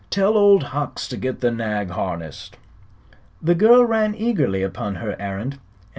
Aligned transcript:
Tell 0.09 0.35
Old 0.35 0.63
Hucks 0.63 1.07
to 1.09 1.15
get 1.15 1.41
the 1.41 1.51
nag 1.51 1.91
harnessed." 1.91 2.57
The 3.39 3.53
girl 3.53 3.85
ran 3.85 4.15
eagerly 4.15 4.63
upon 4.63 4.95
her 4.95 5.15
errand. 5.19 5.59